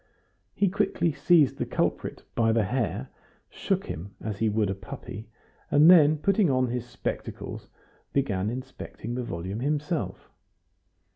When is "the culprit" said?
1.59-2.23